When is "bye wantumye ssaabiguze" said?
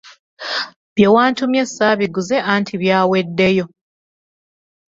0.95-2.35